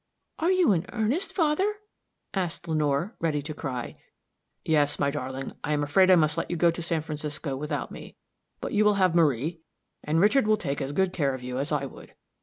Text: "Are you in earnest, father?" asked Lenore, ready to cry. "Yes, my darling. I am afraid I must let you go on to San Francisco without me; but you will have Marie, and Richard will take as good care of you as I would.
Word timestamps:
"Are 0.39 0.51
you 0.51 0.71
in 0.71 0.87
earnest, 0.93 1.31
father?" 1.31 1.75
asked 2.33 2.67
Lenore, 2.67 3.15
ready 3.19 3.43
to 3.43 3.53
cry. 3.53 4.01
"Yes, 4.65 4.97
my 4.97 5.11
darling. 5.11 5.53
I 5.63 5.73
am 5.73 5.83
afraid 5.83 6.09
I 6.09 6.15
must 6.15 6.39
let 6.39 6.49
you 6.49 6.57
go 6.57 6.69
on 6.69 6.73
to 6.73 6.81
San 6.81 7.03
Francisco 7.03 7.55
without 7.55 7.91
me; 7.91 8.15
but 8.61 8.73
you 8.73 8.83
will 8.83 8.95
have 8.95 9.13
Marie, 9.13 9.59
and 10.03 10.19
Richard 10.19 10.47
will 10.47 10.57
take 10.57 10.81
as 10.81 10.91
good 10.91 11.13
care 11.13 11.35
of 11.35 11.43
you 11.43 11.59
as 11.59 11.71
I 11.71 11.85
would. 11.85 12.15